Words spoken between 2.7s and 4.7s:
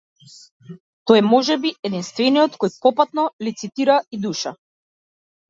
попатно лицитира и душа.